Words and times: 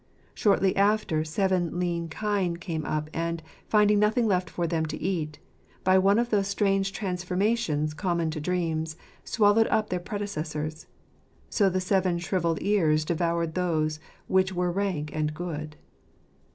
Shortly 0.33 0.75
after, 0.75 1.23
seven 1.23 1.77
lean 1.79 2.09
kine 2.09 2.57
came 2.57 2.85
up, 2.85 3.07
and, 3.13 3.43
finding 3.67 3.99
nothing 3.99 4.25
left 4.25 4.49
for 4.49 4.65
them 4.65 4.83
to 4.87 4.99
eat, 4.99 5.37
by 5.83 5.99
one 5.99 6.17
of 6.17 6.31
those 6.31 6.47
strange 6.47 6.91
transformations 6.91 7.93
common 7.93 8.31
to 8.31 8.39
dreams, 8.41 8.95
swallowed 9.23 9.67
up 9.67 9.91
their 9.91 9.99
predecessors. 9.99 10.87
So 11.51 11.69
the 11.69 11.79
seven 11.79 12.17
shrivelled 12.17 12.63
ears 12.63 13.05
devoured 13.05 13.53
those 13.53 13.99
which 14.25 14.51
were 14.53 14.71
rank 14.71 15.15
and 15.15 15.35
good. 15.35 15.75